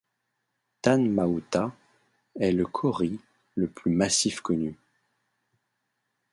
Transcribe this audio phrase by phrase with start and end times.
[0.81, 1.75] Tāne Mahuta
[2.39, 3.19] est le kauri
[3.53, 4.75] le plus massif connu.